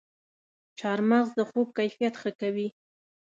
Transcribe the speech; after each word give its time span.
چارمغز 0.79 1.29
د 1.37 1.41
خوب 1.49 1.67
کیفیت 1.77 2.13
ښه 2.21 2.31
کوي. 2.41 2.67